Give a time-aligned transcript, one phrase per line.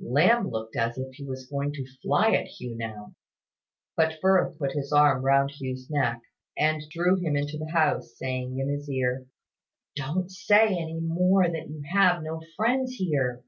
[0.00, 3.16] Lamb looked as if he was going to fly at Hugh now:
[3.96, 6.20] but Firth put his arm round Hugh's neck,
[6.56, 9.26] and drew him into the house, saying in his ear
[9.96, 13.42] "Don't say any more that you have no friends here.